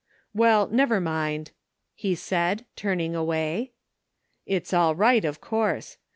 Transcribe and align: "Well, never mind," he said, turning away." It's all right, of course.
"Well, 0.33 0.65
never 0.67 0.99
mind," 0.99 1.51
he 1.93 2.15
said, 2.15 2.65
turning 2.75 3.13
away." 3.15 3.73
It's 4.47 4.73
all 4.73 4.95
right, 4.95 5.23
of 5.23 5.41
course. 5.41 5.97